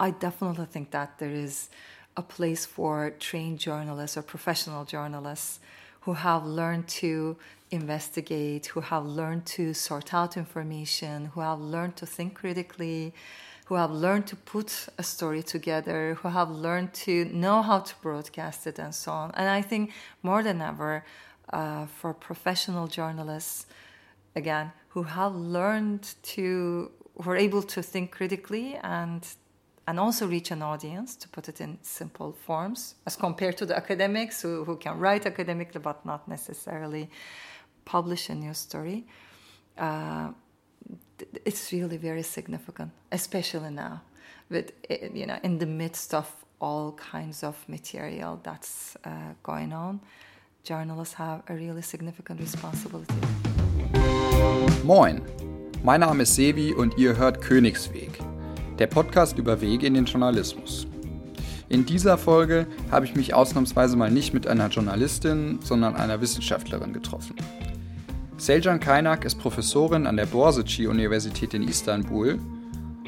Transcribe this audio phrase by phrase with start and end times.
[0.00, 1.68] I definitely think that there is
[2.16, 5.60] a place for trained journalists or professional journalists
[6.00, 7.36] who have learned to
[7.70, 13.12] investigate, who have learned to sort out information, who have learned to think critically,
[13.66, 17.94] who have learned to put a story together, who have learned to know how to
[18.00, 19.30] broadcast it, and so on.
[19.34, 19.92] And I think
[20.22, 21.04] more than ever,
[21.52, 23.66] uh, for professional journalists,
[24.34, 26.90] again, who have learned to,
[27.22, 29.26] who are able to think critically and
[29.90, 33.76] and also reach an audience, to put it in simple forms, as compared to the
[33.76, 37.10] academics who, who can write academically but not necessarily
[37.84, 39.04] publish a news story.
[39.76, 40.28] Uh,
[41.44, 44.00] it's really very significant, especially now,
[44.48, 44.70] with
[45.12, 46.28] you know in the midst of
[46.60, 50.00] all kinds of material that's uh, going on.
[50.62, 53.14] Journalists have a really significant responsibility.
[54.84, 55.20] Moin,
[55.82, 58.29] mein Name ist Sevi und ihr hört Königsweg
[58.80, 60.86] der Podcast über Wege in den Journalismus.
[61.68, 66.94] In dieser Folge habe ich mich ausnahmsweise mal nicht mit einer Journalistin, sondern einer Wissenschaftlerin
[66.94, 67.36] getroffen.
[68.38, 72.38] Selcan Kaynak ist Professorin an der Borseci-Universität in Istanbul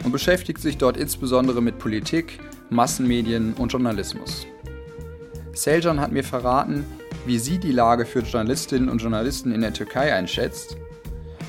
[0.05, 4.47] und beschäftigt sich dort insbesondere mit Politik, Massenmedien und Journalismus.
[5.55, 6.85] Selcan hat mir verraten,
[7.25, 10.77] wie sie die Lage für Journalistinnen und Journalisten in der Türkei einschätzt,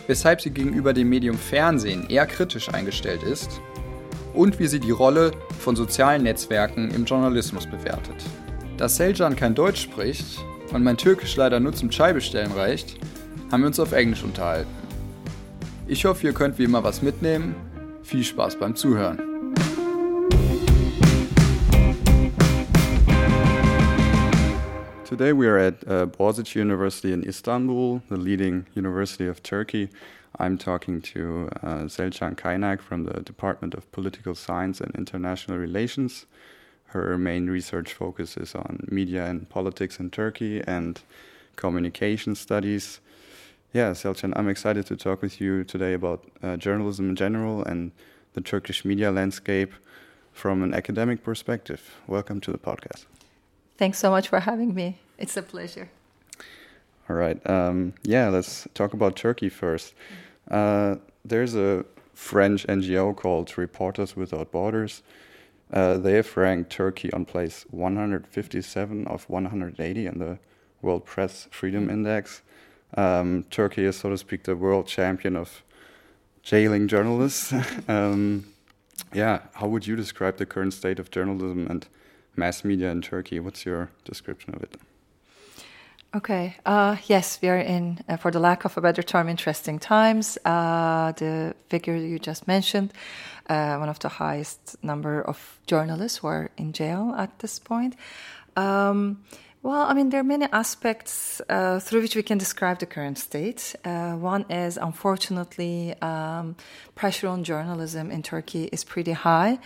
[0.07, 3.59] weshalb sie gegenüber dem Medium Fernsehen eher kritisch eingestellt ist
[4.33, 8.15] und wie sie die Rolle von sozialen Netzwerken im Journalismus bewertet.
[8.77, 12.97] Da Seljan kein Deutsch spricht und mein Türkisch leider nur zum Chai bestellen reicht,
[13.51, 14.71] haben wir uns auf Englisch unterhalten.
[15.87, 17.55] Ich hoffe, ihr könnt wie immer was mitnehmen.
[18.03, 19.19] Viel Spaß beim Zuhören.
[25.05, 29.89] Today we are at uh, Boğaziçi University in Istanbul, the leading university of Turkey.
[30.39, 36.25] I'm talking to uh, Selcan Kaynak from the Department of Political Science and International Relations.
[36.87, 40.99] Her main research focus is on media and politics in Turkey and
[41.55, 42.99] communication studies.
[43.73, 47.91] Yeah, Selcan, I'm excited to talk with you today about uh, journalism in general and
[48.33, 49.73] the Turkish media landscape
[50.31, 52.01] from an academic perspective.
[52.07, 53.05] Welcome to the podcast.
[53.77, 54.97] Thanks so much for having me.
[55.17, 55.89] It's a pleasure.
[57.09, 57.39] All right.
[57.49, 59.93] Um, yeah, let's talk about Turkey first.
[60.49, 65.03] Uh, there's a French NGO called Reporters Without Borders.
[65.71, 70.37] Uh, they have ranked Turkey on place 157 of 180 in the
[70.81, 72.41] World Press Freedom Index.
[72.95, 75.63] Um, Turkey is, so to speak, the world champion of
[76.43, 77.53] jailing journalists.
[77.87, 78.45] um,
[79.13, 81.87] yeah, how would you describe the current state of journalism and
[82.35, 83.39] mass media in Turkey?
[83.39, 84.75] What's your description of it?
[86.15, 86.55] Okay.
[86.63, 90.37] Uh, yes, we are in, uh, for the lack of a better term, interesting times.
[90.45, 92.93] Uh, the figure you just mentioned,
[93.49, 97.95] uh, one of the highest number of journalists who are in jail at this point.
[98.55, 99.23] Um,
[99.63, 103.17] well, I mean, there are many aspects uh, through which we can describe the current
[103.17, 103.75] state.
[103.83, 106.55] Uh, one is, unfortunately, um,
[106.93, 109.57] pressure on journalism in Turkey is pretty high.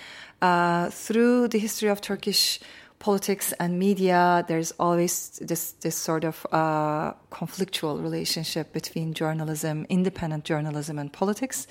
[0.92, 2.62] through the history of Turkish
[3.00, 10.46] politics and media, there's always this this sort of uh, conflictual relationship between journalism, independent
[10.46, 11.68] journalism, and politics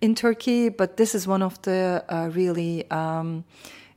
[0.00, 0.68] in Turkey.
[0.68, 3.44] But this is one of the uh, really um,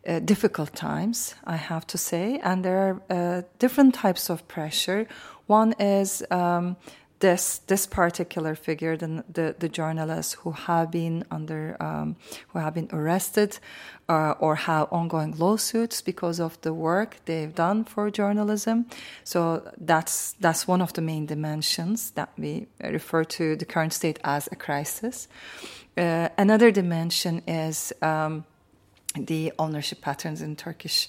[0.07, 5.07] uh, difficult times, I have to say, and there are uh, different types of pressure.
[5.47, 6.77] One is um,
[7.25, 12.15] this this particular figure, the the, the journalists who have been under um,
[12.49, 13.59] who have been arrested
[14.09, 18.85] uh, or have ongoing lawsuits because of the work they've done for journalism.
[19.23, 24.19] So that's that's one of the main dimensions that we refer to the current state
[24.23, 25.27] as a crisis.
[25.97, 27.93] Uh, another dimension is.
[28.01, 28.45] Um,
[29.27, 31.07] the ownership patterns in Turkish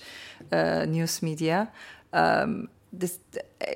[0.53, 1.69] uh, news media.
[2.12, 3.19] Um, this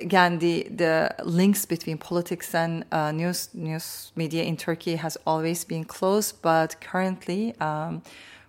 [0.01, 5.63] again the the links between politics and uh, news news media in Turkey has always
[5.65, 8.01] been close, but currently, um,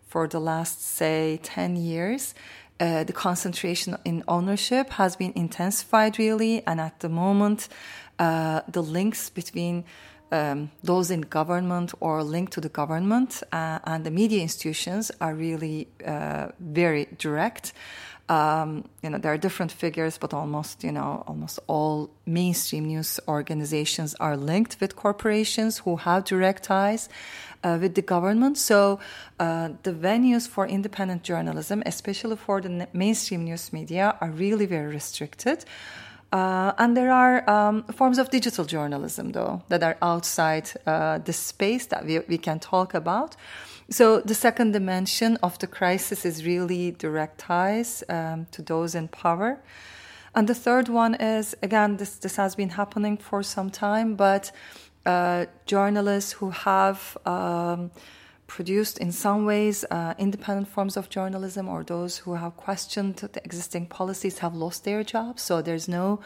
[0.06, 2.34] for the last say ten years,
[2.80, 7.68] uh, the concentration in ownership has been intensified really, and at the moment,
[8.18, 9.84] uh, the links between
[10.32, 15.34] um, those in government or linked to the government uh, and the media institutions are
[15.34, 17.74] really uh, very direct
[18.32, 23.20] um, you know, there are different figures, but almost, you know, almost all mainstream news
[23.28, 27.10] organizations are linked with corporations who have direct ties
[27.62, 28.56] uh, with the government.
[28.56, 29.00] So
[29.38, 34.90] uh, the venues for independent journalism, especially for the mainstream news media, are really very
[34.94, 35.66] restricted.
[36.32, 41.32] Uh, and there are um, forms of digital journalism, though, that are outside uh, the
[41.32, 43.36] space that we, we can talk about.
[43.90, 49.08] So, the second dimension of the crisis is really direct ties um, to those in
[49.08, 49.60] power.
[50.34, 54.50] And the third one is again, this, this has been happening for some time, but
[55.04, 57.90] uh, journalists who have um,
[58.46, 63.42] produced in some ways uh, independent forms of journalism or those who have questioned the
[63.44, 65.42] existing policies have lost their jobs.
[65.42, 66.20] So there's no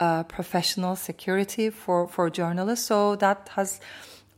[0.00, 2.86] uh, professional security for, for journalists.
[2.86, 3.80] So that has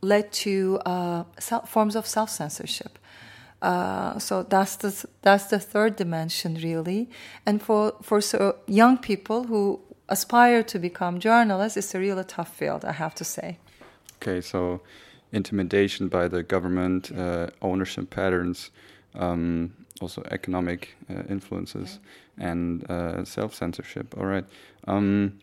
[0.01, 1.23] led to uh,
[1.65, 2.99] forms of self censorship.
[3.61, 7.09] Uh, so that's the that's the third dimension really,
[7.43, 9.79] and for for so young people who
[10.09, 13.57] aspire to become journalists, it's a really tough field, I have to say.
[14.21, 14.81] Okay, so
[15.31, 18.71] intimidation by the government, uh, ownership patterns,
[19.15, 21.99] um, also economic uh, influences,
[22.37, 24.15] and uh, self censorship.
[24.17, 24.45] All right.
[24.87, 25.39] Um,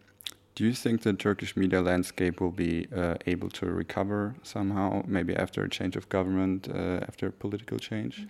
[0.54, 5.34] do you think the Turkish media landscape will be uh, able to recover somehow, maybe
[5.34, 8.28] after a change of government, uh, after political change?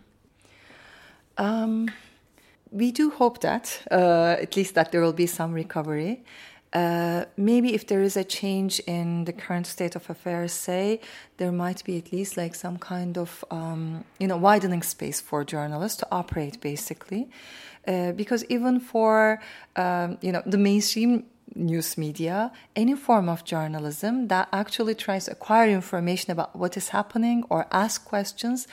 [1.37, 1.91] Um,
[2.71, 6.25] we do hope that, uh, at least that there will be some recovery.
[6.75, 11.01] Uh, maybe if there is a change in the current state of affairs, say
[11.37, 15.45] there might be at least like some kind of um, you know widening space for
[15.45, 17.29] journalists to operate, basically,
[17.87, 19.41] uh, because even for
[19.77, 21.25] um, you know the mainstream
[21.55, 26.89] news media, any form of journalism that actually tries to acquire information about what is
[26.89, 28.67] happening or ask questions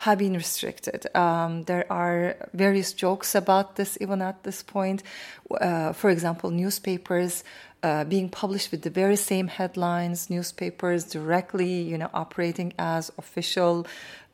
[0.00, 1.06] have been restricted.
[1.14, 5.02] Um, there are various jokes about this even at this point.
[5.50, 7.44] Uh, for example, newspapers
[7.82, 13.86] uh, being published with the very same headlines, newspapers directly, you know, operating as official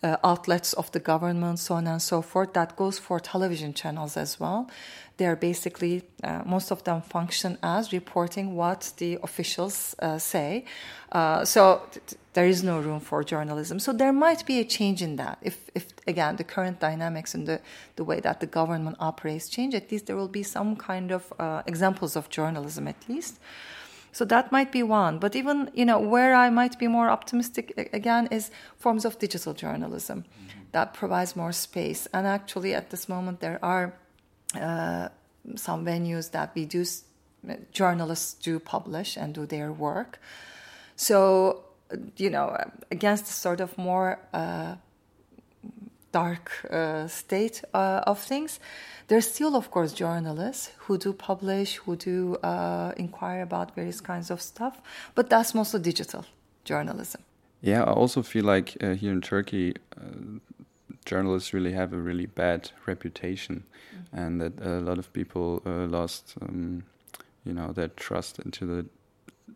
[0.05, 2.53] uh, outlets of the government, so on and so forth.
[2.53, 4.71] That goes for television channels as well.
[5.17, 10.65] They are basically, uh, most of them function as reporting what the officials uh, say.
[11.11, 11.83] Uh, so
[12.37, 13.79] there is no room for journalism.
[13.79, 15.38] So there might be a change in that.
[15.41, 17.62] If, if again, the current dynamics and the,
[17.97, 21.33] the way that the government operates change, at least there will be some kind of
[21.38, 23.41] uh, examples of journalism, at least.
[24.12, 25.19] So that might be one.
[25.19, 29.55] But even, you know, where I might be more optimistic again is forms of digital
[29.55, 30.61] journalism mm-hmm.
[30.73, 32.06] that provides more space.
[32.12, 33.94] And actually, at this moment, there are
[34.55, 35.09] uh,
[35.55, 36.85] some venues that we do
[37.73, 40.19] journalists do publish and do their work
[40.97, 41.66] so
[42.17, 42.56] you know
[42.91, 44.75] against the sort of more uh,
[46.12, 48.61] dark uh, state uh, of things
[49.09, 54.31] there's still of course journalists who do publish who do uh, inquire about various kinds
[54.31, 54.81] of stuff
[55.15, 56.25] but that's mostly digital
[56.65, 57.21] journalism
[57.61, 59.75] yeah i also feel like uh, here in turkey
[61.06, 64.19] journalists really have a really bad reputation, mm-hmm.
[64.19, 66.82] and that a lot of people uh, lost, um,
[67.44, 68.85] you know, their trust into the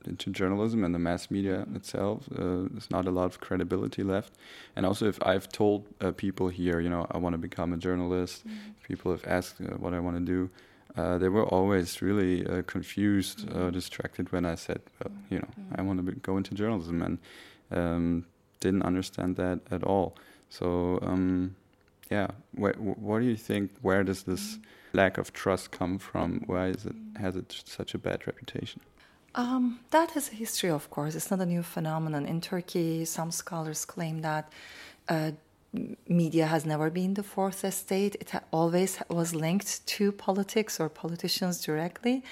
[0.04, 2.28] into journalism and the mass media itself.
[2.32, 4.32] Uh, there's not a lot of credibility left.
[4.76, 7.76] And also, if I've told uh, people here, you know, I want to become a
[7.76, 8.70] journalist, mm-hmm.
[8.82, 10.50] people have asked uh, what I want to do.
[10.96, 13.70] Uh, they were always really uh, confused, mm-hmm.
[13.70, 15.75] distracted when I said, well, you know, mm-hmm.
[15.81, 17.19] I want to go into journalism, and
[17.70, 18.26] um,
[18.60, 20.16] didn't understand that at all.
[20.48, 21.54] So um,
[22.10, 22.28] yeah,
[22.58, 23.70] wh what do you think?
[23.82, 24.58] Where does this
[24.92, 26.42] lack of trust come from?
[26.46, 28.81] Why is it has it such a bad reputation?
[29.35, 31.15] Um, that has a history, of course.
[31.15, 32.27] It's not a new phenomenon.
[32.27, 34.53] In Turkey, some scholars claim that
[35.09, 35.32] uh,
[36.09, 38.17] media has never been the fourth estate.
[38.17, 42.25] It always was linked to politics or politicians directly,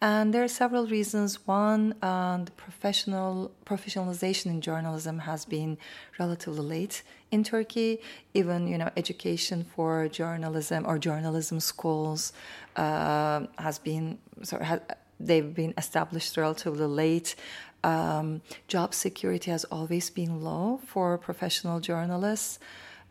[0.00, 1.46] and there are several reasons.
[1.46, 5.78] One, uh, the professional professionalization in journalism has been
[6.18, 8.00] relatively late in Turkey.
[8.34, 12.32] Even you know, education for journalism or journalism schools
[12.74, 14.80] uh, has been sorry, ha,
[15.20, 17.36] they've been established relatively late.
[17.84, 22.58] Um, job security has always been low for professional journalists.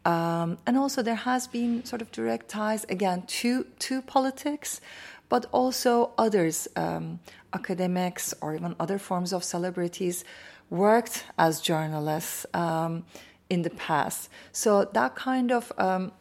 [0.06, 4.82] Um, and also, there has been sort of direct ties again to to politics,
[5.28, 7.20] but also others, um,
[7.54, 10.24] academics or even other forms of celebrities,
[10.70, 13.04] worked as journalists um,
[13.50, 14.30] in the past.
[14.52, 16.12] So that kind of um,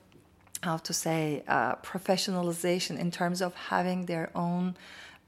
[0.62, 4.76] how to say uh, professionalization in terms of having their own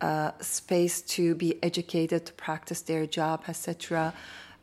[0.00, 4.14] uh, space to be educated, to practice their job, etc.,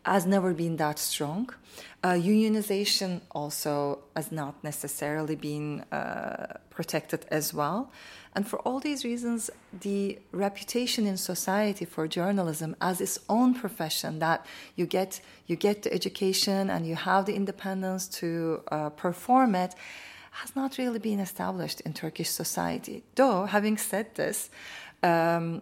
[0.05, 1.49] has never been that strong.
[2.03, 7.91] Uh, unionization also has not necessarily been uh, protected as well.
[8.33, 9.49] And for all these reasons,
[9.81, 15.81] the reputation in society for journalism as its own profession that you get you get
[15.83, 19.73] the education and you have the independence to uh, perform it
[20.31, 23.03] has not really been established in Turkish society.
[23.15, 24.51] Though, having said this,
[25.03, 25.61] um,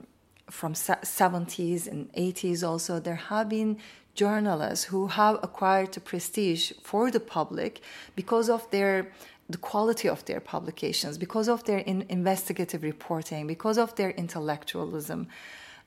[0.49, 3.77] from 70s and 80s also, there have been
[4.13, 7.81] journalists who have acquired prestige for the public
[8.15, 9.11] because of their
[9.47, 15.27] the quality of their publications, because of their in investigative reporting, because of their intellectualism,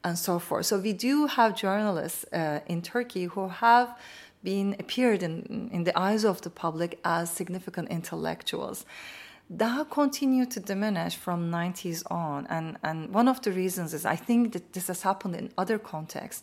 [0.05, 0.67] and so forth.
[0.67, 3.97] So we do have journalists uh, in Turkey who have
[4.45, 8.85] been appeared in, in the eyes of the public as significant intellectuals
[9.51, 14.17] that continued to diminish from 90s on and, and one of the reasons is i
[14.17, 16.43] think that this has happened in other contexts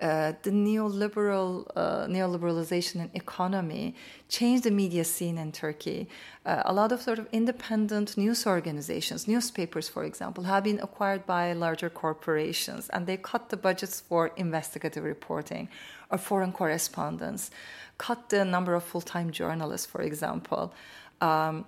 [0.00, 3.96] uh, the neoliberal uh, neoliberalization in economy
[4.28, 6.08] changed the media scene in Turkey.
[6.46, 11.26] Uh, a lot of sort of independent news organizations, newspapers, for example, have been acquired
[11.26, 15.68] by larger corporations, and they cut the budgets for investigative reporting
[16.10, 17.50] or foreign correspondence,
[17.98, 20.72] cut the number of full-time journalists, for example.
[21.20, 21.64] Um,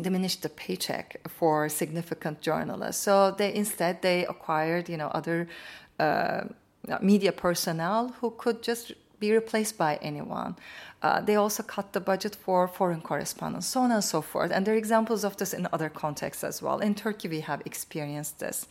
[0.00, 5.48] diminished the paycheck for significant journalists so they instead they acquired you know other
[5.98, 6.42] uh,
[7.00, 10.56] media personnel who could just be replaced by anyone.
[11.02, 14.50] Uh, they also cut the budget for foreign correspondents, so on and so forth.
[14.50, 16.80] And there are examples of this in other contexts as well.
[16.80, 18.66] In Turkey, we have experienced this.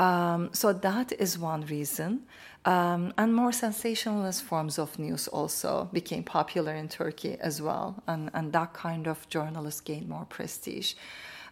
[0.00, 2.22] Um, so that is one reason.
[2.64, 8.02] Um, and more sensationalist forms of news also became popular in Turkey as well.
[8.06, 10.94] And, and that kind of journalists gained more prestige.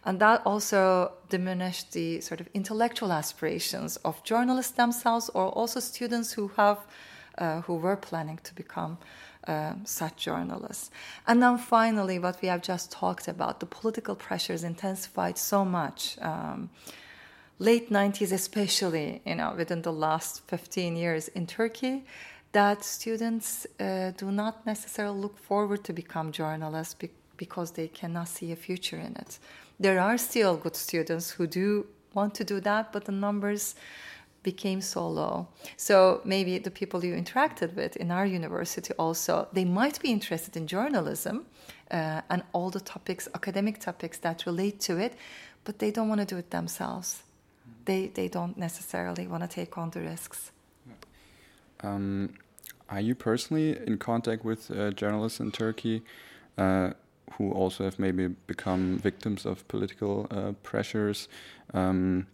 [0.03, 6.33] And that also diminished the sort of intellectual aspirations of journalists themselves or also students
[6.33, 6.79] who have
[7.37, 8.97] uh, who were planning to become
[9.47, 10.91] uh, such journalists.
[11.25, 16.17] And then finally, what we have just talked about, the political pressures intensified so much.
[16.21, 16.69] Um,
[17.59, 22.03] late 90s, especially, you know, within the last 15 years in Turkey,
[22.51, 28.27] that students uh, do not necessarily look forward to become journalists be- because they cannot
[28.27, 29.39] see a future in it
[29.79, 33.75] there are still good students who do want to do that, but the numbers
[34.43, 35.47] became so low.
[35.77, 40.55] So maybe the people you interacted with in our university also, they might be interested
[40.57, 41.45] in journalism
[41.91, 45.13] uh, and all the topics, academic topics that relate to it,
[45.63, 47.23] but they don't want to do it themselves.
[47.89, 50.51] They, they don't necessarily want to take on the risks.
[51.81, 52.35] Um,
[52.87, 56.03] are you personally in contact with uh, journalists in Turkey?
[56.55, 56.91] Uh,
[57.33, 61.27] who also have maybe become victims of political uh, pressures.
[61.73, 62.27] Um,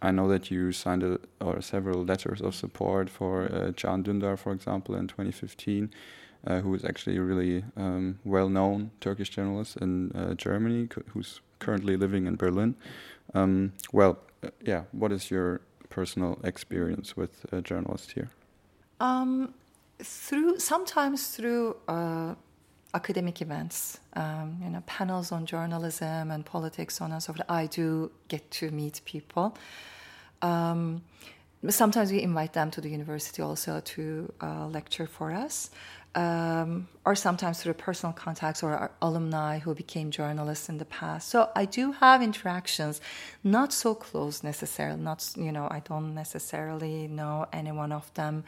[0.00, 4.38] I know that you signed a, or several letters of support for uh, Can Dündar,
[4.38, 5.90] for example, in 2015,
[6.46, 11.98] uh, who is actually a really um, well-known Turkish journalist in uh, Germany, who's currently
[11.98, 12.76] living in Berlin.
[13.34, 14.18] Um, well,
[14.60, 18.30] yeah, what is your personal experience with journalists here?
[19.00, 19.54] Um,
[19.98, 22.34] through sometimes through uh,
[22.94, 27.48] academic events, um, you know, panels on journalism and politics, on and so forth.
[27.48, 29.56] I do get to meet people.
[30.42, 31.02] Um,
[31.68, 35.70] sometimes we invite them to the university also to uh, lecture for us,
[36.14, 41.28] um, or sometimes through personal contacts or alumni who became journalists in the past.
[41.28, 43.00] So I do have interactions,
[43.42, 45.00] not so close necessarily.
[45.00, 48.44] Not you know, I don't necessarily know any one of them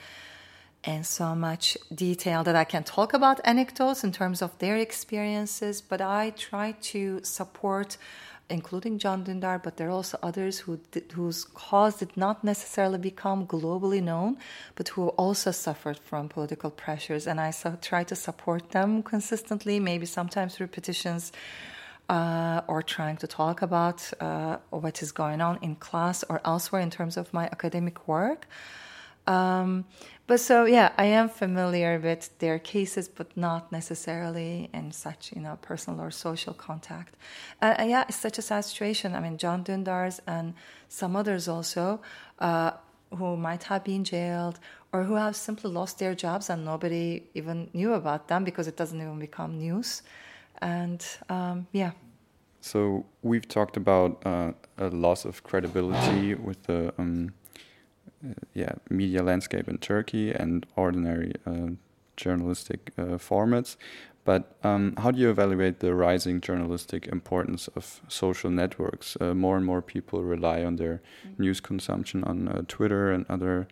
[0.87, 5.80] in so much detail that I can talk about anecdotes in terms of their experiences,
[5.80, 7.97] but I try to support,
[8.51, 12.99] including Can Dündar, but there are also others who did, whose cause did not necessarily
[12.99, 14.37] become globally known,
[14.75, 19.81] but who also suffered from political pressures, and I so, try to support them consistently,
[19.81, 21.33] maybe sometimes through petitions.
[22.07, 26.83] Uh, or trying to talk about uh, what is going on in class or elsewhere
[26.83, 28.47] in terms of my academic work.
[29.27, 29.87] Um,
[30.26, 35.43] but so yeah, I am familiar with their cases, but not necessarily in such you
[35.43, 37.16] know personal or social contact.
[37.61, 39.14] Uh, and yeah, it's such a sad situation.
[39.14, 40.54] I mean, Can Dündar's and
[40.88, 42.00] some others also
[42.38, 42.73] uh,
[43.11, 44.59] who might have been jailed
[44.93, 48.76] or who have simply lost their jobs and nobody even knew about them because it
[48.76, 50.02] doesn't even become news.
[50.62, 51.90] And um, yeah.
[52.61, 56.95] So we've talked about uh, a loss of credibility with the.
[56.99, 57.44] Um uh,
[58.54, 61.69] yeah media landscape in Turkey and ordinary uh,
[62.16, 63.76] journalistic uh, formats.
[64.25, 69.19] But um, how do you evaluate the rising journalistic importance of social networks?
[69.21, 71.43] Uh, more and more people rely on their mm-hmm.
[71.43, 73.69] news consumption on uh, Twitter and other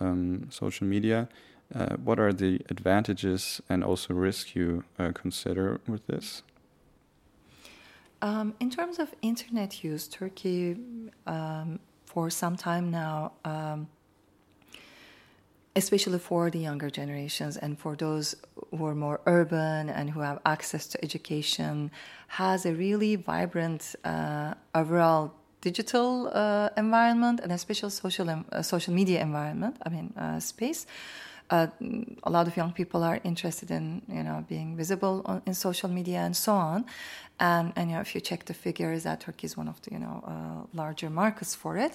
[0.00, 1.28] um, social media.
[1.72, 6.42] Uh, what are the advantages and also risks you consider with this?
[8.22, 10.76] Um, in terms of internet use, Turkey
[11.26, 11.80] um,
[12.12, 13.88] for some time now, um,
[15.74, 18.34] especially for the younger generations and for those
[18.70, 21.90] who are more urban and who have access to education,
[22.28, 29.22] has a really vibrant uh, overall digital uh, environment and especially social uh, social media
[29.22, 29.76] environment.
[29.86, 30.86] I mean uh, space.
[31.52, 31.66] Uh,
[32.22, 35.90] a lot of young people are interested in you know being visible on, in social
[35.98, 36.84] media and so on.
[37.40, 39.90] And, and you know, if you check the figures, that Turkey is one of the
[39.94, 41.92] you know uh, larger markets for it.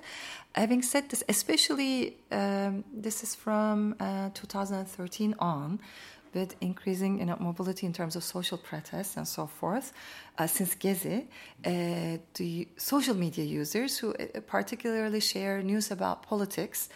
[0.53, 3.95] Having said this, especially um, this is from
[4.33, 5.79] 2013 on
[6.33, 9.93] with increasing you know, mobility in terms of social protests and so forth.
[10.37, 11.25] Uh, since Gezi,
[11.65, 16.89] uh, the social media users who uh, particularly share news about politics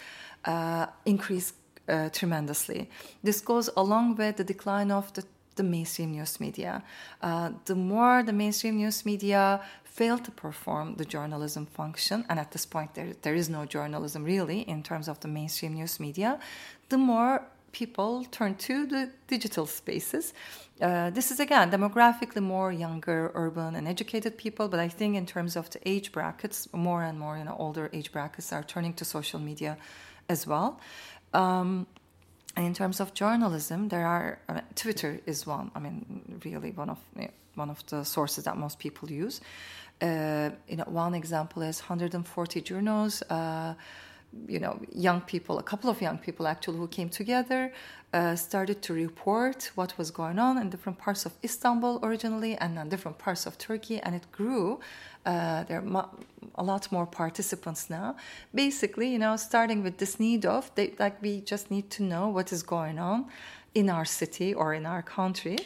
[0.45, 1.53] uh, increase
[1.87, 2.89] uh, tremendously.
[3.23, 5.23] This goes along with the decline of the
[5.55, 6.81] the mainstream news media.
[7.21, 12.51] Uh, the more the mainstream news media fail to perform the journalism function, and at
[12.51, 16.39] this point there, there is no journalism really in terms of the mainstream news media,
[16.89, 20.33] the more people turn to the digital spaces.
[20.81, 25.25] Uh, this is again demographically more younger, urban, and educated people, but I think in
[25.25, 28.93] terms of the age brackets, more and more you know older age brackets are turning
[28.95, 29.77] to social media
[30.29, 30.79] as well.
[31.33, 31.87] Um,
[32.57, 35.71] in terms of journalism, there are I mean, Twitter is one.
[35.75, 36.99] I mean, really one of
[37.55, 39.41] one of the sources that most people use.
[40.01, 43.21] Uh, you know, one example is 140journos.
[43.29, 43.75] Uh,
[44.47, 47.71] you know, young people, a couple of young people actually who came together,
[48.13, 52.77] uh, started to report what was going on in different parts of Istanbul originally and
[52.77, 54.79] in different parts of Turkey, and it grew.
[55.25, 56.09] Uh, there are
[56.55, 58.15] a lot more participants now.
[58.53, 62.27] Basically, you know, starting with this need of, they, like, we just need to know
[62.29, 63.27] what is going on
[63.73, 65.57] in our city or in our country.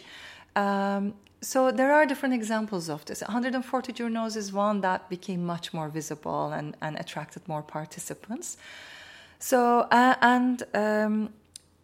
[0.55, 1.13] Um,
[1.45, 3.21] so there are different examples of this.
[3.21, 8.57] 140journos is one that became much more visible and, and attracted more participants.
[9.37, 11.29] So uh, and um,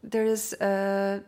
[0.04, 1.20] there is uh,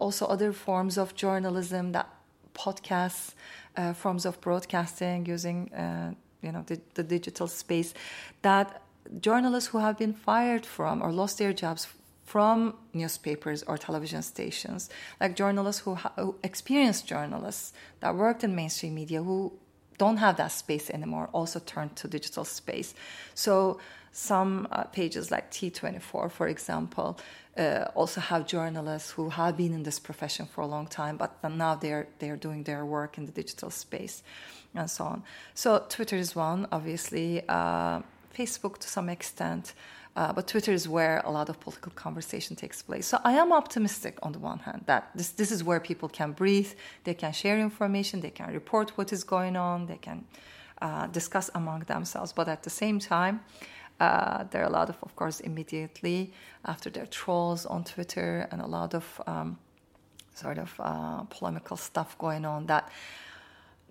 [0.00, 2.08] also other forms of journalism that
[2.54, 3.34] podcasts,
[3.76, 7.92] uh, forms of broadcasting using uh, you know the, the digital space
[8.40, 8.80] that
[9.20, 11.86] journalists who have been fired from or lost their jobs
[12.24, 14.88] from newspapers or television stations,
[15.20, 19.52] like journalists who, who experienced journalists that worked in mainstream media who
[19.98, 22.94] don't have that space anymore also turned to digital space.
[23.34, 23.78] So
[24.12, 27.18] some uh, pages like T24, for example,
[27.56, 31.30] uh, also have journalists who have been in this profession for a long time, but
[31.50, 34.22] now they're they're doing their work in the digital space,
[34.74, 35.22] and so on.
[35.54, 37.42] So Twitter is one, obviously.
[37.48, 38.00] Uh,
[38.36, 39.74] Facebook to some extent.
[40.14, 43.06] Uh, but Twitter is where a lot of political conversation takes place.
[43.06, 46.32] So I am optimistic on the one hand that this, this is where people can
[46.32, 46.70] breathe,
[47.04, 50.24] they can share information, they can report what is going on, they can
[50.82, 52.32] uh, discuss among themselves.
[52.32, 53.40] But at the same time,
[54.00, 56.32] uh, there are a lot of, of course, immediately
[56.64, 59.58] after their trolls on Twitter and a lot of um,
[60.34, 62.90] sort of uh, polemical stuff going on that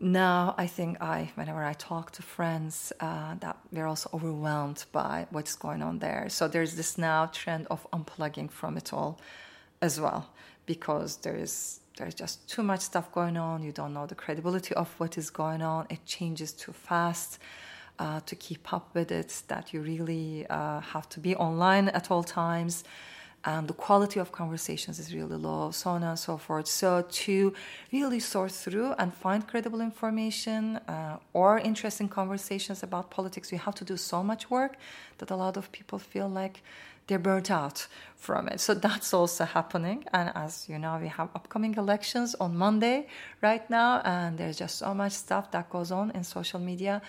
[0.01, 5.27] now I think I, whenever I talk to friends, uh, that we're also overwhelmed by
[5.29, 6.27] what's going on there.
[6.29, 9.19] So there's this now trend of unplugging from it all,
[9.81, 10.29] as well,
[10.65, 13.61] because there is there's just too much stuff going on.
[13.61, 15.85] You don't know the credibility of what is going on.
[15.89, 17.39] It changes too fast.
[17.99, 22.09] Uh, to keep up with it, that you really uh, have to be online at
[22.09, 22.83] all times
[23.43, 26.67] and the quality of conversations is really low, so on and so forth.
[26.67, 27.53] So, to
[27.91, 33.75] really sort through and find credible information uh, or interesting conversations about politics, you have
[33.75, 34.77] to do so much work
[35.17, 36.61] that a lot of people feel like
[37.07, 38.59] they're burnt out from it.
[38.59, 40.05] So, that's also happening.
[40.13, 43.07] And as you know, we have upcoming elections on Monday
[43.41, 47.01] right now, and there's just so much stuff that goes on in social media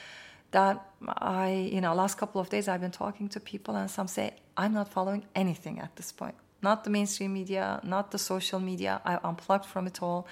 [0.53, 4.07] that I, you know, last couple of days I've been talking to people, and some
[4.07, 6.35] say, I'm not following anything at this point.
[6.63, 9.01] Not the mainstream media, not the social media.
[9.05, 10.27] I unplugged from it all.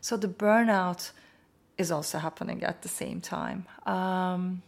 [0.00, 1.12] So the burnout
[1.78, 3.66] is also happening at the same time.
[3.86, 4.62] Um,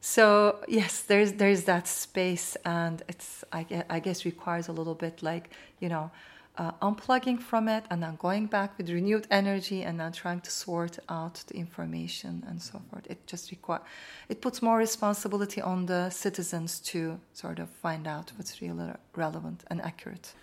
[0.00, 4.94] so yes, there's there's that space, and it's I guess, I guess requires a little
[4.94, 6.10] bit like you know
[6.58, 10.50] uh, unplugging from it and then going back with renewed energy and then trying to
[10.50, 13.06] sort out the information and so forth.
[13.08, 13.80] It just require
[14.28, 19.64] it puts more responsibility on the citizens to sort of find out what's really relevant
[19.68, 20.34] and accurate.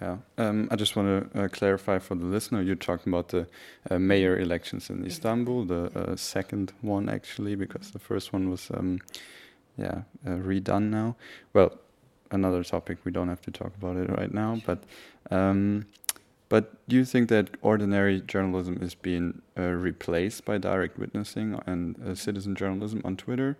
[0.00, 2.62] Yeah, um, I just want to uh, clarify for the listener.
[2.62, 3.48] You're talking about the
[3.90, 8.70] uh, mayor elections in Istanbul, the uh, second one actually, because the first one was,
[8.72, 9.00] um,
[9.76, 11.16] yeah, uh, redone now.
[11.52, 11.72] Well,
[12.30, 12.98] another topic.
[13.04, 14.60] We don't have to talk about it right now.
[14.64, 14.78] But
[15.30, 15.86] um,
[16.48, 22.00] but do you think that ordinary journalism is being uh, replaced by direct witnessing and
[22.02, 23.58] uh, citizen journalism on Twitter,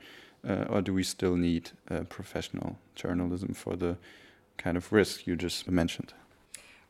[0.48, 3.98] uh, or do we still need uh, professional journalism for the
[4.56, 6.14] kind of risk you just mentioned?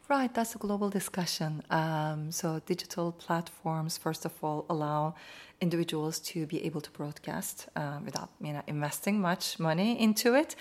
[0.08, 1.62] Right, that's a global discussion.
[1.68, 5.14] Um, so, digital platforms, first of all, allow
[5.60, 10.56] individuals to be able to broadcast uh, without you know investing much money into it.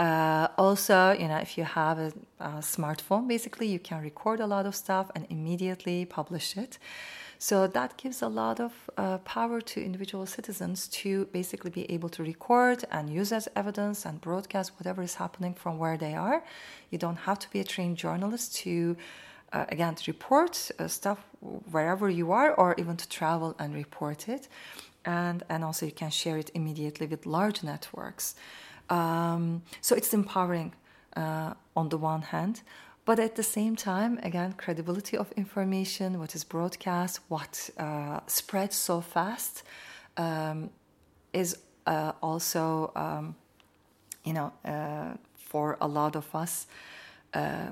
[0.00, 4.46] Uh, also, you know, if you have a, a, smartphone, basically you can record a
[4.46, 6.78] lot of stuff and immediately publish it.
[7.40, 12.08] So that gives a lot of uh, power to individual citizens to basically be able
[12.10, 16.42] to record and use as evidence and broadcast whatever is happening from where they are.
[16.90, 18.96] You don't have to be a trained journalist to,
[19.52, 21.20] uh, again, to report uh, stuff
[21.70, 24.48] wherever you are or even to travel and report it.
[25.04, 28.34] And, and also you can share it immediately with large networks.
[28.90, 30.74] Um, so it's empowering
[31.16, 32.62] uh, on the one hand.
[33.08, 38.76] But at the same time, again, credibility of information, what is broadcast, what uh, spreads
[38.76, 39.62] so fast,
[40.18, 40.68] um,
[41.32, 43.34] is uh, also, um,
[44.26, 46.66] you know, uh, for a lot of us,
[47.32, 47.68] uh,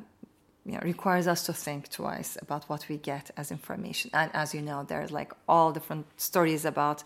[0.64, 4.11] you know, requires us to think twice about what we get as information.
[4.14, 7.03] And as you know, there's like all different stories about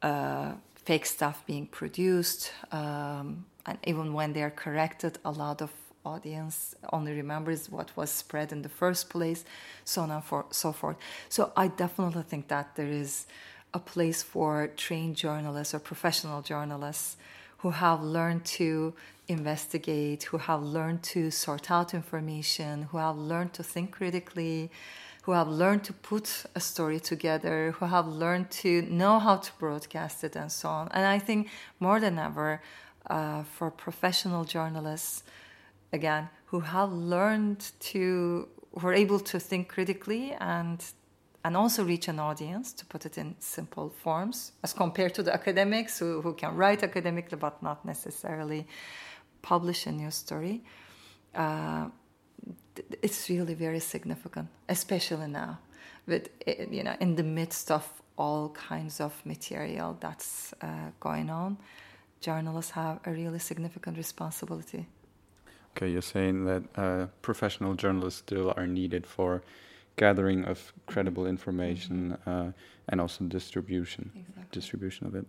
[0.00, 5.70] uh, fake stuff being produced, um, and even when they're corrected, a lot of
[6.14, 9.44] audience only remembers what was spread in the first place,
[9.84, 10.96] so on and for, so forth.
[11.28, 13.26] So I definitely think that there is
[13.74, 17.16] a place for trained journalists or professional journalists
[17.58, 18.94] who have learned to
[19.28, 24.70] investigate, who have learned to sort out information, who have learned to think critically,
[25.22, 29.52] who have learned to put a story together, who have learned to know how to
[29.58, 30.88] broadcast it, and so on.
[30.92, 32.62] And I think more than ever,
[33.10, 35.22] uh, for professional journalists,
[35.92, 38.48] again, who have learned to,
[38.78, 40.84] who are able to think critically and
[41.44, 45.32] and also reach an audience to put it in simple forms as compared to the
[45.32, 48.66] academics who, who can write academically but not necessarily
[49.40, 50.62] publish a new story.
[51.34, 51.88] Uh,
[53.02, 55.58] it's really very significant especially now
[56.06, 56.28] with
[56.70, 57.84] you know in the midst of
[58.16, 61.56] all kinds of material that's uh, going on
[62.20, 64.86] journalists have a really significant responsibility
[65.76, 69.42] Okay, you're saying that uh, professional journalists still are needed for
[69.96, 72.48] gathering of credible information mm-hmm.
[72.48, 72.52] uh,
[72.88, 74.44] and also distribution exactly.
[74.52, 75.26] distribution of it.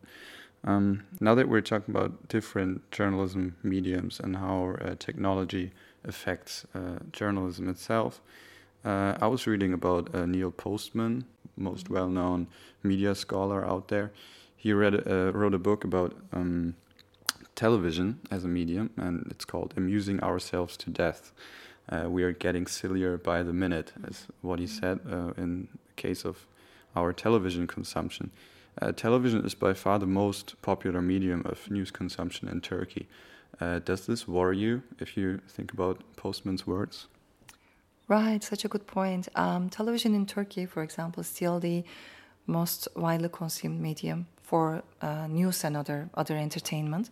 [0.64, 5.72] Um, now that we're talking about different journalism mediums and how uh, technology
[6.04, 8.22] affects uh, journalism itself,
[8.86, 11.26] uh, I was reading about uh, Neil Postman,
[11.58, 11.94] most mm-hmm.
[11.94, 12.48] well-known
[12.84, 14.12] media scholar out there.
[14.56, 16.76] He read wrote a book about um,
[17.60, 21.34] television as a medium, and it's called Amusing Ourselves to Death.
[21.90, 25.94] Uh, we are getting sillier by the minute, is what he said uh, in the
[25.98, 26.48] case of
[26.96, 28.32] our television consumption.
[28.82, 33.10] Uh, television is by far the most popular medium of news consumption in Turkey.
[33.60, 37.08] Uh, does this worry you if you think about Postman's words?
[38.08, 39.28] Right, such a good point.
[39.36, 41.84] Um, television in Turkey, for example, is still the
[42.48, 47.10] most widely consumed medium for uh, news and other other entertainment.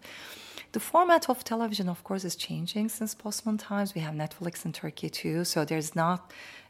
[0.74, 3.96] The format of television, of course, is changing since Postman times.
[3.96, 6.20] We have Netflix in Turkey too, so there's not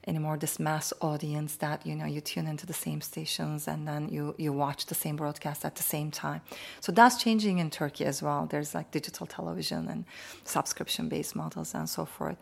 [0.10, 4.02] anymore this mass audience that you know you tune into the same stations and then
[4.16, 6.42] you you watch the same broadcast at the same time.
[6.86, 8.42] So that's changing in Turkey as well.
[8.52, 10.06] There's like digital television and
[10.44, 12.38] subscription based models and so forth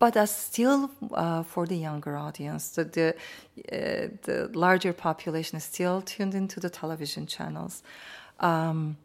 [0.00, 2.70] but that's still uh, for the younger audience.
[2.70, 3.08] The, the,
[3.70, 7.82] uh, the, larger population is still tuned into the television channels.
[8.40, 8.96] Um,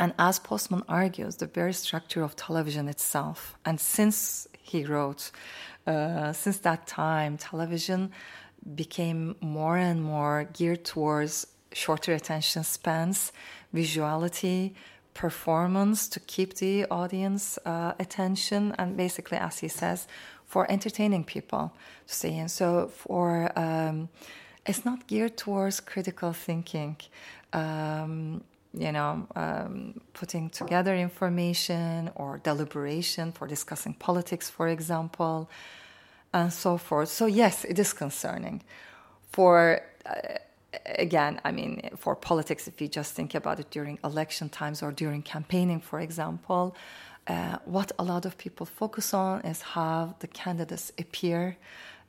[0.00, 5.30] and as Postman argues, the very structure of television itself, and since he wrote,
[5.86, 8.10] uh, since that time, television
[8.74, 13.30] became more and more geared towards shorter attention spans,
[13.74, 14.72] visuality,
[15.14, 20.06] performance to keep the audience uh, attention and basically as he says
[20.44, 21.72] for entertaining people
[22.06, 24.08] to see and so for um,
[24.66, 26.96] it's not geared towards critical thinking
[27.52, 35.48] um, you know um, putting together information or deliberation for discussing politics for example
[36.34, 37.08] and so forth.
[37.08, 38.62] So yes it is concerning.
[39.30, 40.38] For uh,
[40.86, 44.92] again, I mean, for politics, if you just think about it during election times or
[44.92, 46.76] during campaigning, for example,
[47.26, 51.56] uh, what a lot of people focus on is how the candidates appear,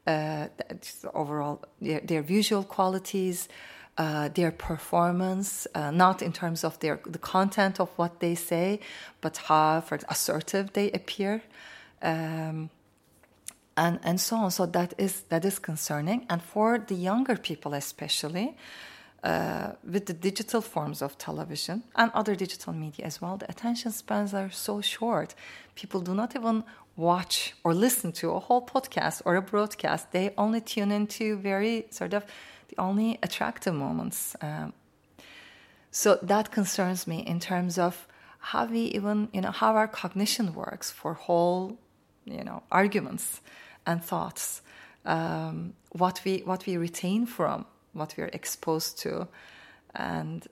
[0.07, 0.47] uh,
[1.13, 3.47] overall, their, their, visual qualities,
[3.97, 8.79] uh, their performance, uh, not in terms of their the content of what they say,
[9.21, 11.41] but how for assertive they appear.
[12.01, 12.69] Um,
[13.77, 14.51] and and so on.
[14.51, 18.55] So that is that is concerning, and for the younger people especially,
[19.23, 23.91] uh, with the digital forms of television and other digital media as well, the attention
[23.91, 25.35] spans are so short.
[25.75, 26.63] People do not even
[26.95, 30.11] watch or listen to a whole podcast or a broadcast.
[30.11, 32.23] They only tune into very sort of
[32.69, 34.35] the only attractive moments.
[34.41, 34.73] Um,
[35.91, 38.07] so that concerns me in terms of
[38.39, 41.77] how we even, you know, how our cognition works for whole,
[42.25, 43.41] you know, arguments
[43.85, 44.61] and thoughts.
[45.05, 49.27] Um, what we what we retain from what we are exposed to,
[49.93, 50.47] and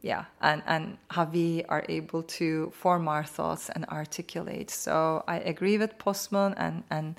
[0.00, 4.70] yeah, and and how we are able to form our thoughts and articulate.
[4.70, 7.16] So I agree with Postman, and and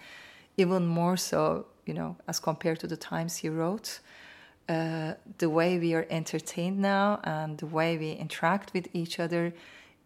[0.57, 3.99] even more so, you know, as compared to the times he wrote.
[4.69, 9.53] Uh, the way we are entertained now and the way we interact with each other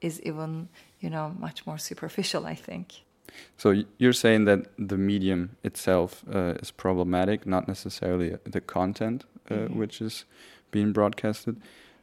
[0.01, 0.67] is even
[0.99, 3.03] you know much more superficial i think
[3.57, 9.55] so you're saying that the medium itself uh, is problematic not necessarily the content uh,
[9.55, 9.75] mm -hmm.
[9.79, 10.25] which is
[10.71, 11.55] being broadcasted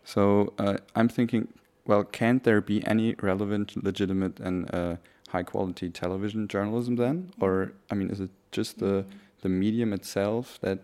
[0.05, 1.49] so uh, i'm thinking
[1.85, 4.97] well can't there be any relevant legitimate and uh,
[5.29, 9.11] high quality television journalism then or i mean is it just the mm-hmm.
[9.41, 10.79] the medium itself that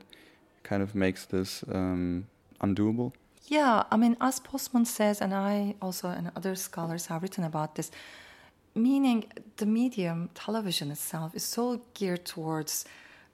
[0.62, 2.26] kind of makes this um,
[2.60, 3.12] undoable?
[3.46, 7.74] Yeah, I mean, as Postman says, and I also and other scholars have written about
[7.74, 7.90] this,
[8.74, 9.24] meaning
[9.56, 12.84] the medium, television itself, is so geared towards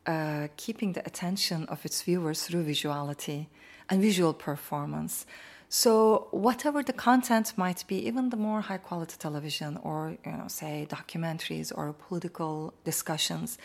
[0.06, 3.46] uh, keeping the attention of its viewers through visuality
[3.88, 5.26] and visual performance.
[5.68, 10.48] So whatever the content might be, even the more high quality television or you know,
[10.48, 13.58] say documentaries or political discussions,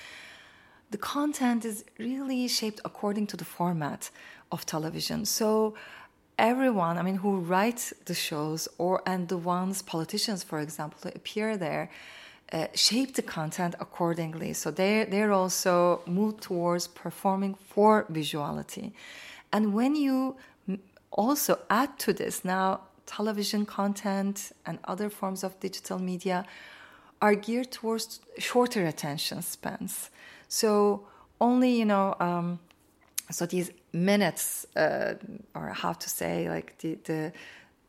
[0.90, 4.10] the content is really shaped according to the format
[4.52, 5.26] of television.
[5.26, 5.76] So
[6.38, 11.10] everyone, I mean, who writes the shows or and the ones politicians, for example, who
[11.10, 11.90] appear there,
[12.52, 14.54] uh, shape the content accordingly.
[14.54, 18.92] So they they're also moved towards performing for visuality,
[19.52, 20.36] and when you
[21.12, 26.46] also add to this now television content and other forms of digital media
[27.22, 30.10] are geared towards shorter attention spans.
[30.48, 31.06] So
[31.40, 32.60] only you know, um,
[33.32, 35.16] so these minutes, uh,
[35.56, 37.32] or how to say, like the the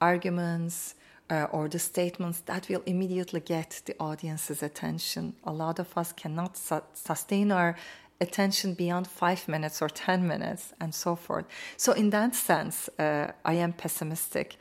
[0.01, 0.95] arguments.
[1.31, 5.33] Uh, or the statements that will immediately get the audience's attention.
[5.45, 7.75] A lot of us cannot su- sustain our
[8.23, 11.45] attention beyond five minutes or 10 minutes, and so forth.
[11.77, 14.57] So, in that sense, uh, I am pessimistic.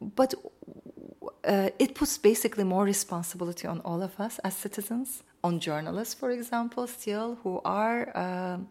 [0.00, 0.34] But
[1.44, 6.30] uh, it puts basically more responsibility on all of us as citizens, on journalists, for
[6.30, 8.68] example, still who are um,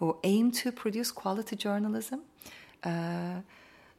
[0.00, 2.22] who aim to produce quality journalism.
[2.82, 3.40] Uh,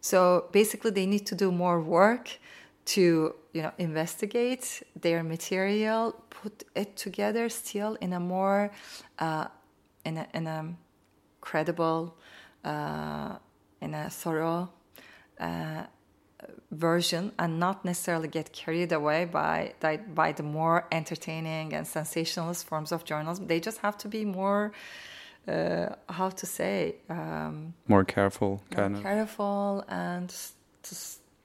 [0.01, 2.39] so basically, they need to do more work
[2.83, 8.71] to you know investigate their material, put it together still in a more
[9.19, 9.45] uh,
[10.03, 10.73] in a in a
[11.39, 12.15] credible,
[12.65, 13.35] uh,
[13.79, 14.69] in a thorough
[15.39, 15.83] uh,
[16.71, 19.73] version and not necessarily get carried away by
[20.15, 23.45] by the more entertaining and sensationalist forms of journalism.
[23.45, 24.71] They just have to be more
[25.47, 30.29] how to say um, more careful, more kind of careful and
[30.83, 30.95] to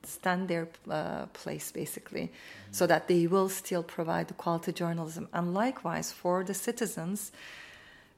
[0.05, 2.73] stand their uh, place basically, mm-hmm.
[2.73, 5.29] so that they will still provide the quality journalism.
[5.33, 7.33] And likewise for the citizens.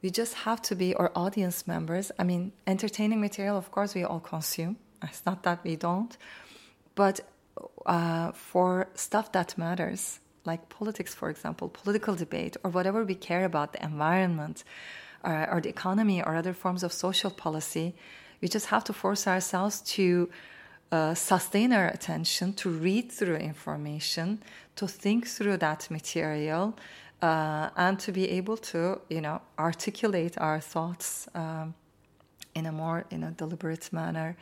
[0.00, 2.12] We just have to be our audience members.
[2.20, 4.76] I mean, entertaining material, of course, we all consume.
[5.02, 6.16] It's not that we don't,
[6.94, 7.20] but
[7.86, 13.44] uh, for stuff that matters, like politics, for example, political debate, or whatever we care
[13.44, 14.64] about, the environment,
[15.28, 17.94] uh, or the economy, or other forms of social policy,
[18.40, 20.28] we just have to force ourselves to
[20.90, 24.42] uh, sustain our attention, to read through information,
[24.76, 26.74] to think through that material,
[27.20, 31.74] uh, and to be able to, you know, articulate our thoughts um,
[32.54, 34.36] in a more, in a deliberate manner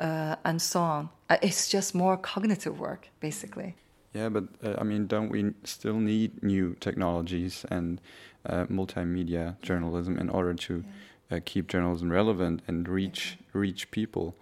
[0.00, 1.08] uh, and so on.
[1.30, 3.74] Uh, it's just more cognitive work, basically.
[4.18, 8.00] Yeah, but uh, I mean, don't we still need new technologies and
[8.44, 10.92] uh, multimedia journalism in order to yeah.
[11.30, 14.34] Uh, keep journalism relevant and reach reach people?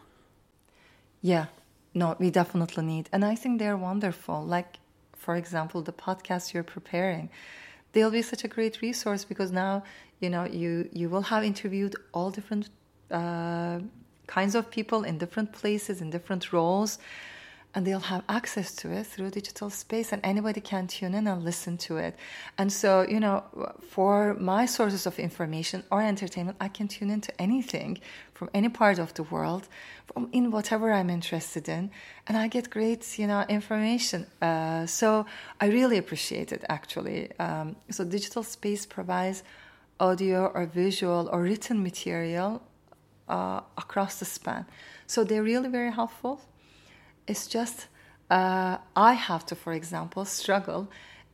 [1.20, 1.46] Yeah,
[1.94, 4.38] no, we definitely need, and I think they're wonderful.
[4.56, 4.78] Like,
[5.24, 7.28] for example, the podcast you're preparing,
[7.92, 9.82] they'll be such a great resource because now
[10.22, 12.70] you know you you will have interviewed all different
[13.10, 13.80] uh,
[14.28, 16.98] kinds of people in different places, in different roles,
[17.76, 21.44] and they'll have access to it through digital space, and anybody can tune in and
[21.44, 22.16] listen to it.
[22.56, 23.44] And so, you know,
[23.90, 27.98] for my sources of information or entertainment, I can tune into anything
[28.32, 29.68] from any part of the world,
[30.06, 31.90] from in whatever I'm interested in,
[32.26, 34.26] and I get great, you know, information.
[34.40, 35.26] Uh, so
[35.60, 37.30] I really appreciate it, actually.
[37.38, 39.42] Um, so digital space provides
[40.00, 42.62] audio or visual or written material
[43.28, 44.64] uh, across the span.
[45.06, 46.40] So they're really very helpful.
[47.26, 47.88] It's just
[48.30, 50.88] uh, I have to, for example, struggle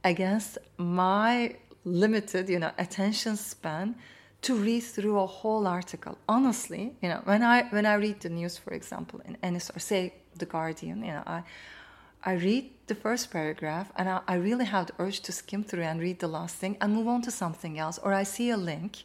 [0.04, 3.96] against my limited, you know, attention span
[4.42, 6.18] to read through a whole article.
[6.28, 9.78] Honestly, you know, when I when I read the news, for example, in any or
[9.78, 11.42] say the Guardian, you know, I
[12.24, 15.82] I read the first paragraph and I, I really have the urge to skim through
[15.82, 18.56] and read the last thing and move on to something else, or I see a
[18.56, 19.04] link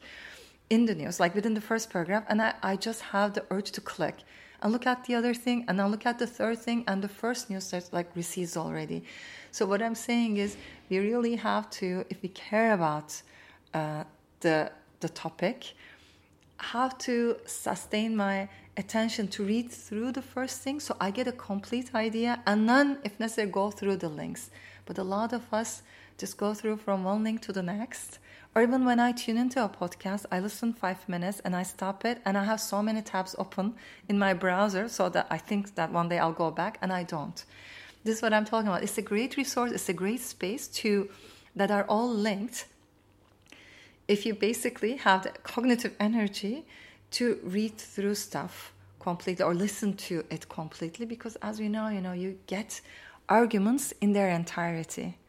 [0.69, 3.71] in the news, like within the first paragraph, and I, I just have the urge
[3.71, 4.17] to click
[4.61, 7.07] and look at the other thing and then look at the third thing and the
[7.07, 9.03] first news starts like recedes already.
[9.51, 10.57] So what i'm saying is
[10.89, 13.21] we really have to if we care about
[13.73, 14.03] uh,
[14.41, 15.73] the the topic
[16.57, 21.31] have to sustain my attention to read through the first thing so i get a
[21.31, 24.49] complete idea and then if necessary go through the links.
[24.85, 25.83] But a lot of us
[26.17, 28.19] just go through from one link to the next
[28.57, 32.03] or even when I tune into a podcast, I listen five minutes and I stop
[32.05, 33.75] it, and I have so many tabs open
[34.09, 37.03] in my browser so that I think that one day I'll go back, and I
[37.03, 37.45] don't.
[38.03, 38.81] This is what I'm talking about.
[38.81, 39.71] It's a great resource.
[39.73, 41.07] It's a great space to
[41.55, 42.65] that are all linked.
[44.07, 46.65] If you basically have the cognitive energy
[47.11, 52.01] to read through stuff completely or listen to it completely, because as we know, you
[52.01, 52.81] know, you get
[53.29, 55.19] arguments in their entirety,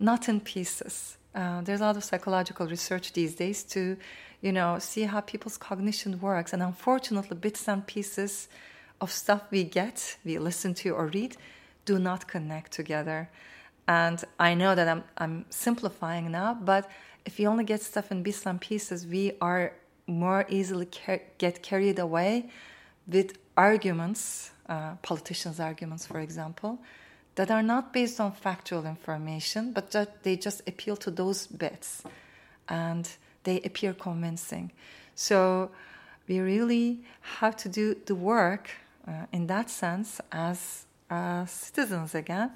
[0.00, 1.16] not in pieces.
[1.34, 3.96] Uh, there's a lot of psychological research these days to,
[4.40, 6.52] you know, see how people's cognition works.
[6.52, 8.48] And unfortunately, bits and pieces
[9.00, 11.36] of stuff we get, we listen to or read,
[11.84, 13.28] do not connect together.
[13.88, 16.88] And I know that I'm, I'm simplifying now, but
[17.24, 19.72] if you only get stuff in bits and pieces, we are
[20.06, 22.50] more easily car- get carried away
[23.06, 26.78] with arguments, uh, politicians' arguments, for example,
[27.34, 32.02] that are not based on factual information, but that they just appeal to those bits
[32.68, 33.08] and
[33.44, 34.70] they appear convincing.
[35.14, 35.70] So
[36.28, 37.00] we really
[37.40, 38.70] have to do the work
[39.06, 42.50] uh, in that sense as uh, citizens again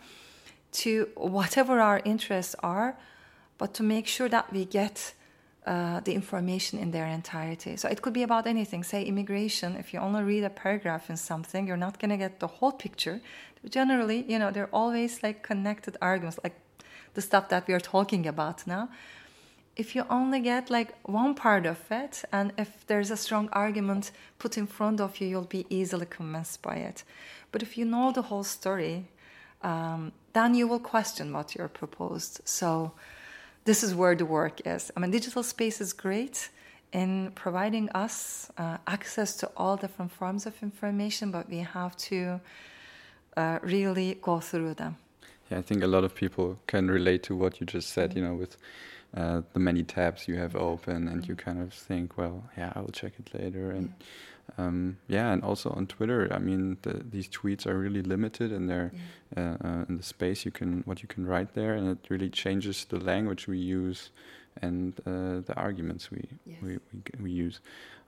[0.72, 2.96] to whatever our interests are,
[3.58, 5.14] but to make sure that we get
[5.66, 7.76] uh, the information in their entirety.
[7.76, 9.76] So it could be about anything, say immigration.
[9.76, 12.72] If you only read a paragraph in something, you're not going to get the whole
[12.72, 13.20] picture.
[13.68, 16.54] Generally, you know, they're always like connected arguments, like
[17.14, 18.88] the stuff that we are talking about now.
[19.74, 24.12] If you only get like one part of it, and if there's a strong argument
[24.38, 27.02] put in front of you, you'll be easily convinced by it.
[27.50, 29.08] But if you know the whole story,
[29.62, 32.40] um, then you will question what you're proposed.
[32.44, 32.92] So,
[33.66, 34.90] this is where the work is.
[34.96, 36.48] I mean, digital space is great
[36.92, 42.40] in providing us uh, access to all different forms of information, but we have to
[43.36, 44.96] uh, really go through them.
[45.50, 48.18] Yeah, I think a lot of people can relate to what you just said, mm-hmm.
[48.18, 48.56] you know, with
[49.16, 51.32] uh, the many tabs you have open, and mm-hmm.
[51.32, 53.70] you kind of think, well, yeah, I will check it later.
[53.70, 54.06] And yeah
[54.58, 58.66] um, yeah, and also on Twitter, I mean, the, these tweets are really limited in
[58.66, 58.92] their
[59.36, 59.56] yeah.
[59.62, 62.30] uh, uh, in the space you can what you can write there, and it really
[62.30, 64.10] changes the language we use
[64.62, 66.58] and uh, the arguments we yes.
[66.62, 67.60] we, we, we use.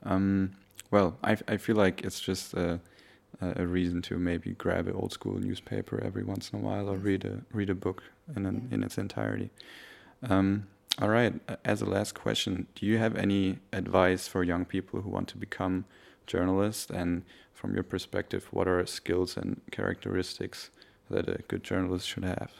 [0.04, 0.52] Um,
[0.90, 2.80] well, I I feel like it's just a,
[3.40, 6.96] a reason to maybe grab an old school newspaper every once in a while or
[6.96, 8.02] read a read a book
[8.34, 8.76] in an, yeah.
[8.76, 9.50] in its entirety.
[10.22, 10.66] Um,
[11.00, 11.34] all right.
[11.64, 15.36] As a last question, do you have any advice for young people who want to
[15.36, 15.84] become
[16.26, 16.90] journalists?
[16.90, 17.22] And
[17.54, 20.70] from your perspective, what are skills and characteristics
[21.10, 22.50] that a good journalist should have?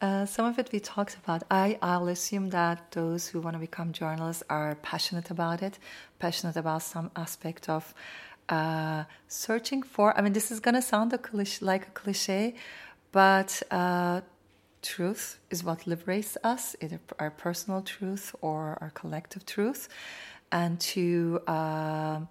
[0.00, 1.42] Uh, some of it we talked about.
[1.50, 5.78] I, I'll assume that those who want to become journalists are passionate about it,
[6.18, 7.94] passionate about some aspect of
[8.48, 10.16] uh, searching for.
[10.16, 12.54] I mean, this is going to sound a cliche, like a cliche,
[13.10, 14.20] but uh,
[14.86, 19.88] truth is what liberates us, either our personal truth or our collective truth,
[20.52, 22.28] and to um,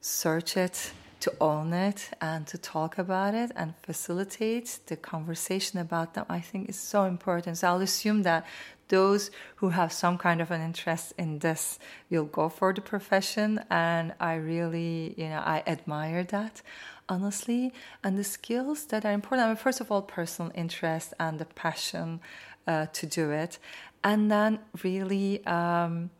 [0.00, 6.14] search it, to own it, and to talk about it and facilitate the conversation about
[6.14, 7.58] them, I think is so important.
[7.58, 8.44] So I'll assume that
[8.88, 11.78] those who have some kind of an interest in this
[12.10, 16.62] will go for the profession, and I really, you know, I admire that
[17.08, 17.72] honestly.
[18.04, 21.44] And the skills that are important, I mean, first of all, personal interest and the
[21.44, 22.20] passion
[22.66, 23.58] uh, to do it,
[24.04, 25.44] and then really.
[25.46, 26.10] Um,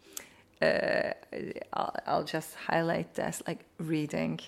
[0.61, 1.13] uh,
[1.73, 4.41] I'll, I'll, just highlight this like reading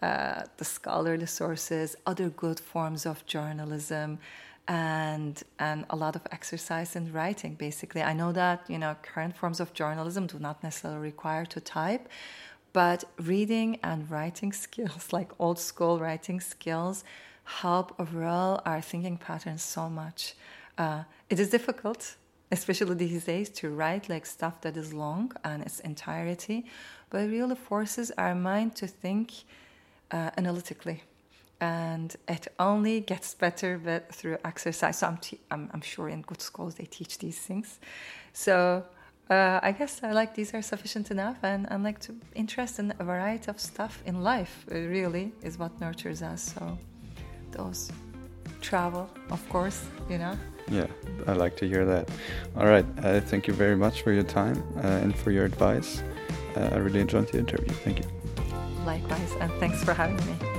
[0.00, 4.18] uh, the scholarly sources, other good forms of journalism,
[4.68, 7.54] and and a lot of exercise in writing.
[7.54, 11.60] Basically, I know that you know current forms of journalism do not necessarily require to
[11.60, 12.08] type,
[12.76, 13.00] but
[13.32, 17.04] reading and writing skills, like old school writing skills,
[17.62, 20.34] help overall our thinking patterns so much.
[20.76, 22.16] Uh, it is difficult
[22.52, 26.64] especially these days, to write like stuff that is long and its entirety,
[27.10, 29.32] but it really forces our mind to think
[30.10, 31.02] uh, analytically.
[31.60, 34.98] And it only gets better but through exercise.
[34.98, 37.80] So I'm, t- I'm, I'm sure in good schools they teach these things.
[38.32, 38.84] So
[39.30, 42.94] uh, I guess I like these are sufficient enough, and I like to interest in
[42.98, 44.64] a variety of stuff in life.
[44.70, 46.54] Really is what nurtures us.
[46.54, 46.78] So
[47.50, 47.90] those
[48.60, 50.36] travel, of course, you know.
[50.68, 50.86] Yeah,
[51.26, 52.08] I like to hear that.
[52.56, 56.02] All right, uh, thank you very much for your time uh, and for your advice.
[56.56, 57.72] Uh, I really enjoyed the interview.
[57.84, 58.06] Thank you.
[58.84, 60.55] Likewise, and thanks for having me.